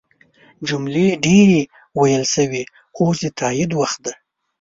[0.67, 1.59] جملې ډیرې
[1.99, 2.63] ویل شوي
[2.99, 4.13] اوس د تایید وخت دی.